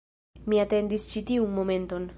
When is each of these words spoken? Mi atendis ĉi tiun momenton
Mi 0.53 0.61
atendis 0.63 1.07
ĉi 1.13 1.25
tiun 1.31 1.57
momenton 1.61 2.09